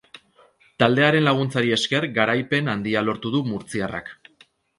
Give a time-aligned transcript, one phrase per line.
[0.83, 4.13] Taldearen laguntzari esker garaipen handia lortu du murtziarrak.